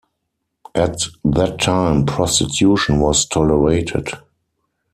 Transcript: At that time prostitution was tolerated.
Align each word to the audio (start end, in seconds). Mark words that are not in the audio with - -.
At 0.73 0.97
that 1.23 1.59
time 1.61 2.07
prostitution 2.07 3.01
was 3.01 3.23
tolerated. 3.23 4.09